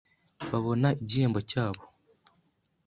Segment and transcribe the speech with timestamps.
[0.49, 1.81] babona igihembo cyabo